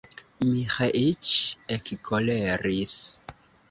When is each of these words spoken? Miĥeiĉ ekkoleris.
Miĥeiĉ 0.53 1.29
ekkoleris. 1.79 3.01